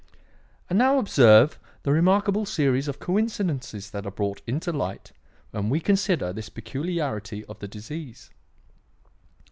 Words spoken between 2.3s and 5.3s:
series of coincidences that are brought into light